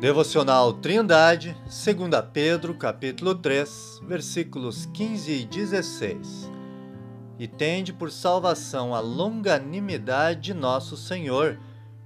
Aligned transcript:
Devocional 0.00 0.72
Trindade, 0.72 1.54
2 1.64 2.24
Pedro, 2.32 2.72
capítulo 2.72 3.34
3, 3.34 4.00
versículos 4.08 4.86
15 4.86 5.30
e 5.30 5.44
16. 5.44 6.50
E 7.38 7.46
tende 7.46 7.92
por 7.92 8.10
salvação 8.10 8.94
a 8.94 9.00
longanimidade 9.00 10.40
de 10.40 10.54
nosso 10.54 10.96
Senhor, 10.96 11.60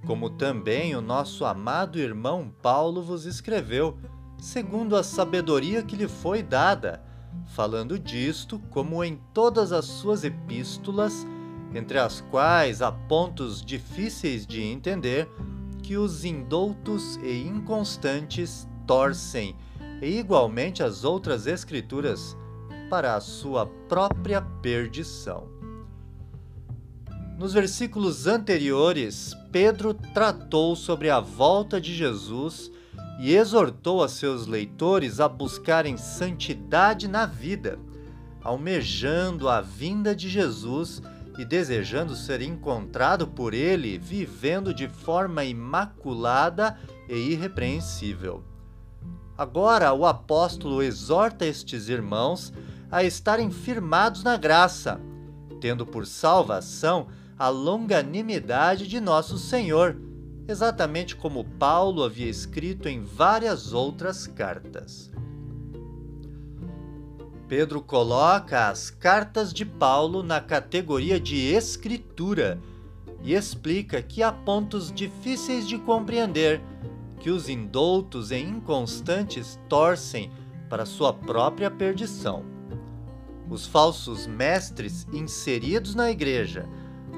como 0.05 0.29
também 0.29 0.93
o 0.93 0.99
nosso 0.99 1.45
amado 1.45 1.97
irmão 1.97 2.53
Paulo 2.61 3.01
vos 3.01 3.25
escreveu, 3.25 3.97
segundo 4.37 4.97
a 4.97 5.01
sabedoria 5.01 5.81
que 5.81 5.95
lhe 5.95 6.09
foi 6.09 6.43
dada, 6.43 7.01
falando 7.45 7.97
disto, 7.97 8.59
como 8.71 9.05
em 9.05 9.21
todas 9.33 9.71
as 9.71 9.85
suas 9.85 10.25
epístolas, 10.25 11.25
entre 11.73 11.97
as 11.97 12.19
quais 12.19 12.81
há 12.81 12.91
pontos 12.91 13.63
difíceis 13.63 14.45
de 14.45 14.61
entender, 14.61 15.29
que 15.85 15.97
os 15.97 16.25
indoutos 16.25 17.17
e 17.17 17.43
inconstantes 17.47 18.67
torcem, 18.87 19.55
e 20.01 20.17
igualmente 20.17 20.81
as 20.81 21.03
outras 21.03 21.45
Escrituras, 21.45 22.35
para 22.89 23.15
a 23.15 23.21
sua 23.21 23.67
própria 23.87 24.41
perdição. 24.41 25.47
Nos 27.37 27.53
versículos 27.53 28.25
anteriores, 28.25 29.35
Pedro 29.51 29.93
tratou 29.93 30.75
sobre 30.75 31.11
a 31.11 31.19
volta 31.19 31.79
de 31.79 31.93
Jesus 31.93 32.71
e 33.19 33.35
exortou 33.35 34.01
a 34.03 34.09
seus 34.09 34.47
leitores 34.47 35.19
a 35.19 35.29
buscarem 35.29 35.97
santidade 35.97 37.07
na 37.07 37.27
vida, 37.27 37.77
almejando 38.41 39.47
a 39.47 39.61
vinda 39.61 40.15
de 40.15 40.29
Jesus 40.29 40.99
e 41.37 41.45
desejando 41.45 42.15
ser 42.15 42.41
encontrado 42.41 43.27
por 43.27 43.53
ele 43.53 43.97
vivendo 43.97 44.73
de 44.73 44.87
forma 44.87 45.43
imaculada 45.43 46.77
e 47.09 47.15
irrepreensível. 47.15 48.43
Agora 49.37 49.91
o 49.93 50.05
apóstolo 50.05 50.81
exorta 50.81 51.45
estes 51.45 51.89
irmãos 51.89 52.53
a 52.89 53.03
estarem 53.03 53.51
firmados 53.51 54.23
na 54.23 54.37
graça, 54.37 54.99
tendo 55.59 55.85
por 55.85 56.05
salvação 56.05 57.07
a 57.37 57.49
longanimidade 57.49 58.87
de 58.87 59.01
nosso 59.01 59.37
Senhor, 59.37 59.97
exatamente 60.47 61.15
como 61.15 61.43
Paulo 61.43 62.03
havia 62.03 62.29
escrito 62.29 62.87
em 62.87 63.03
várias 63.03 63.73
outras 63.73 64.25
cartas. 64.25 65.11
Pedro 67.47 67.79
coloca 67.79 68.69
as 68.69 68.89
cartas 68.89 69.53
de 69.53 69.63
Paulo 69.65 70.23
na 70.23 70.41
categoria 70.41 71.19
de 71.19 71.35
escritura 71.35 72.59
e 73.21 73.33
explica 73.33 74.01
que 74.01 74.23
há 74.23 74.31
pontos 74.31 74.91
difíceis 74.91 75.67
de 75.67 75.77
compreender, 75.77 76.59
que 77.19 77.29
os 77.29 77.47
indoutos 77.47 78.31
e 78.31 78.37
inconstantes 78.37 79.59
torcem 79.69 80.31
para 80.69 80.85
sua 80.85 81.13
própria 81.13 81.69
perdição. 81.69 82.43
Os 83.47 83.67
falsos 83.67 84.25
mestres 84.25 85.07
inseridos 85.13 85.93
na 85.93 86.09
igreja, 86.09 86.67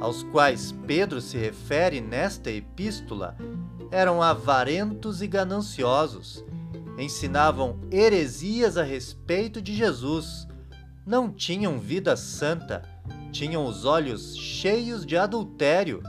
aos 0.02 0.24
quais 0.24 0.74
Pedro 0.86 1.22
se 1.22 1.38
refere 1.38 2.02
nesta 2.02 2.52
epístola, 2.52 3.38
eram 3.90 4.22
avarentos 4.22 5.22
e 5.22 5.28
gananciosos 5.28 6.44
ensinavam 6.98 7.80
heresias 7.92 8.78
a 8.78 8.84
respeito 8.84 9.62
de 9.62 9.76
Jesus, 9.76 10.48
não 11.06 11.32
tinham 11.32 11.80
vida 11.80 12.18
santa, 12.18 12.82
tinham 13.32 13.66
os 13.66 13.86
olhos 13.86 14.36
cheios 14.36 15.06
de 15.06 15.16
adultério, 15.16 16.02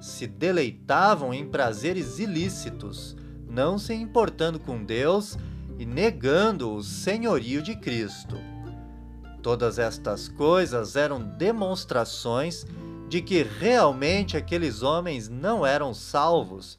se 0.00 0.26
deleitavam 0.26 1.32
em 1.32 1.48
prazeres 1.48 2.18
ilícitos, 2.18 3.16
não 3.48 3.78
se 3.78 3.94
importando 3.94 4.60
com 4.60 4.84
Deus 4.84 5.38
e 5.78 5.86
negando 5.86 6.74
o 6.74 6.82
senhorio 6.82 7.62
de 7.62 7.74
Cristo. 7.76 8.36
Todas 9.42 9.78
estas 9.78 10.28
coisas 10.28 10.94
eram 10.94 11.20
demonstrações 11.20 12.66
de 13.08 13.20
que 13.20 13.42
realmente 13.42 14.36
aqueles 14.36 14.82
homens 14.82 15.28
não 15.28 15.64
eram 15.64 15.92
salvos 15.94 16.78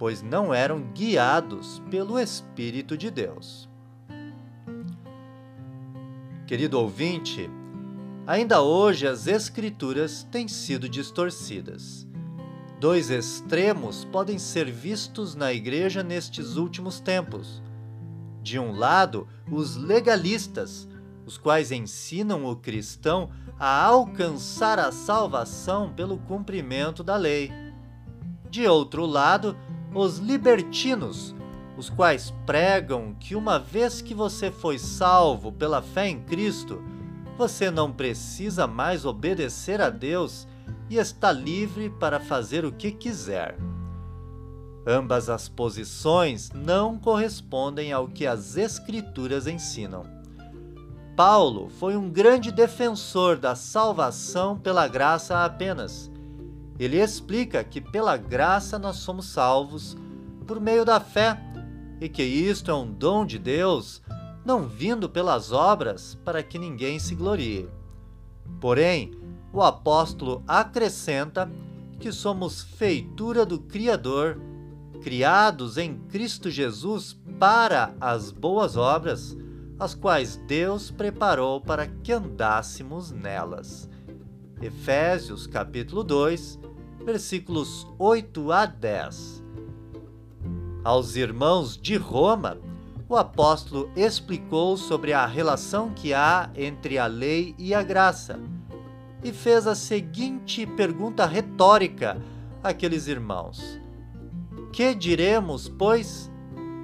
pois 0.00 0.22
não 0.22 0.54
eram 0.54 0.80
guiados 0.94 1.82
pelo 1.90 2.18
Espírito 2.18 2.96
de 2.96 3.10
Deus. 3.10 3.68
Querido 6.46 6.80
ouvinte, 6.80 7.50
ainda 8.26 8.62
hoje 8.62 9.06
as 9.06 9.26
Escrituras 9.26 10.26
têm 10.30 10.48
sido 10.48 10.88
distorcidas. 10.88 12.08
Dois 12.80 13.10
extremos 13.10 14.06
podem 14.06 14.38
ser 14.38 14.70
vistos 14.72 15.34
na 15.34 15.52
igreja 15.52 16.02
nestes 16.02 16.56
últimos 16.56 16.98
tempos. 16.98 17.62
De 18.42 18.58
um 18.58 18.72
lado, 18.72 19.28
os 19.52 19.76
legalistas, 19.76 20.88
os 21.26 21.36
quais 21.36 21.70
ensinam 21.70 22.46
o 22.46 22.56
cristão 22.56 23.30
a 23.58 23.84
alcançar 23.84 24.78
a 24.78 24.90
salvação 24.90 25.92
pelo 25.92 26.16
cumprimento 26.16 27.04
da 27.04 27.16
lei. 27.16 27.52
De 28.48 28.66
outro 28.66 29.04
lado, 29.04 29.56
os 29.94 30.18
libertinos, 30.18 31.34
os 31.76 31.90
quais 31.90 32.32
pregam 32.46 33.14
que 33.18 33.34
uma 33.34 33.58
vez 33.58 34.00
que 34.00 34.14
você 34.14 34.50
foi 34.50 34.78
salvo 34.78 35.50
pela 35.50 35.82
fé 35.82 36.08
em 36.08 36.20
Cristo, 36.20 36.82
você 37.36 37.70
não 37.70 37.90
precisa 37.90 38.66
mais 38.66 39.04
obedecer 39.04 39.80
a 39.80 39.90
Deus 39.90 40.46
e 40.88 40.96
está 40.96 41.32
livre 41.32 41.88
para 41.88 42.20
fazer 42.20 42.64
o 42.64 42.72
que 42.72 42.92
quiser. 42.92 43.56
Ambas 44.86 45.28
as 45.28 45.48
posições 45.48 46.50
não 46.52 46.98
correspondem 46.98 47.92
ao 47.92 48.08
que 48.08 48.26
as 48.26 48.56
Escrituras 48.56 49.46
ensinam. 49.46 50.04
Paulo 51.16 51.68
foi 51.68 51.96
um 51.96 52.08
grande 52.08 52.50
defensor 52.50 53.36
da 53.36 53.54
salvação 53.54 54.58
pela 54.58 54.88
graça 54.88 55.44
apenas 55.44 56.10
ele 56.84 56.96
explica 56.96 57.62
que 57.62 57.80
pela 57.80 58.16
graça 58.16 58.78
nós 58.78 58.96
somos 58.96 59.26
salvos 59.26 59.96
por 60.46 60.58
meio 60.58 60.82
da 60.82 60.98
fé 60.98 61.38
e 62.00 62.08
que 62.08 62.22
isto 62.22 62.70
é 62.70 62.74
um 62.74 62.90
dom 62.90 63.26
de 63.26 63.38
Deus, 63.38 64.02
não 64.44 64.66
vindo 64.66 65.06
pelas 65.06 65.52
obras 65.52 66.18
para 66.24 66.42
que 66.42 66.58
ninguém 66.58 66.98
se 66.98 67.14
glorie. 67.14 67.68
Porém, 68.58 69.12
o 69.52 69.62
apóstolo 69.62 70.42
acrescenta 70.48 71.50
que 71.98 72.10
somos 72.10 72.62
feitura 72.62 73.44
do 73.44 73.58
Criador, 73.58 74.40
criados 75.02 75.76
em 75.76 75.98
Cristo 76.08 76.50
Jesus 76.50 77.20
para 77.38 77.94
as 78.00 78.30
boas 78.30 78.78
obras, 78.78 79.36
as 79.78 79.94
quais 79.94 80.36
Deus 80.46 80.90
preparou 80.90 81.60
para 81.60 81.86
que 81.86 82.10
andássemos 82.10 83.10
nelas. 83.10 83.88
Efésios 84.62 85.46
capítulo 85.46 86.04
2, 86.04 86.58
versículos 87.04 87.86
8 87.98 88.52
a 88.52 88.66
10. 88.66 89.42
Aos 90.84 91.16
irmãos 91.16 91.76
de 91.76 91.96
Roma, 91.96 92.58
o 93.08 93.16
apóstolo 93.16 93.90
explicou 93.96 94.76
sobre 94.76 95.12
a 95.12 95.26
relação 95.26 95.90
que 95.90 96.14
há 96.14 96.50
entre 96.54 96.98
a 96.98 97.06
lei 97.06 97.54
e 97.58 97.74
a 97.74 97.82
graça 97.82 98.38
e 99.22 99.32
fez 99.32 99.66
a 99.66 99.74
seguinte 99.74 100.66
pergunta 100.66 101.26
retórica 101.26 102.20
àqueles 102.62 103.06
irmãos: 103.06 103.80
Que 104.72 104.94
diremos, 104.94 105.68
pois? 105.68 106.30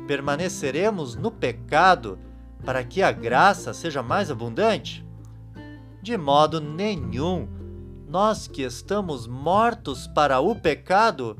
Permaneceremos 0.06 1.16
no 1.16 1.30
pecado 1.30 2.18
para 2.64 2.84
que 2.84 3.02
a 3.02 3.10
graça 3.10 3.72
seja 3.72 4.02
mais 4.02 4.30
abundante? 4.30 5.04
De 6.00 6.16
modo 6.16 6.60
nenhum 6.60 7.48
nós 8.08 8.46
que 8.46 8.62
estamos 8.62 9.26
mortos 9.26 10.06
para 10.06 10.40
o 10.40 10.54
pecado, 10.54 11.36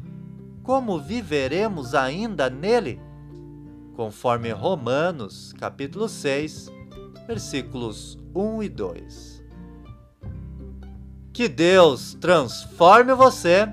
como 0.63 0.99
viveremos 0.99 1.95
ainda 1.95 2.51
nele? 2.51 3.01
Conforme 3.95 4.51
Romanos, 4.51 5.53
capítulo 5.59 6.09
6, 6.09 6.71
versículos 7.27 8.19
1 8.35 8.63
e 8.65 8.69
2. 8.69 9.45
Que 11.33 11.49
Deus 11.49 12.15
transforme 12.15 13.15
você. 13.15 13.73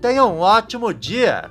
Tenha 0.00 0.24
um 0.24 0.40
ótimo 0.40 0.92
dia! 0.92 1.50